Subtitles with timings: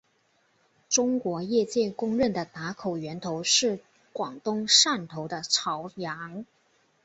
[0.89, 3.79] 中国业界公认的打口源头是
[4.13, 6.43] 广东汕头的潮阳。